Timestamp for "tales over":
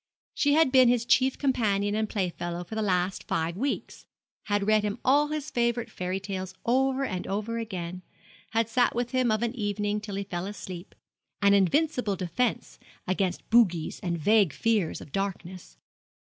6.19-7.05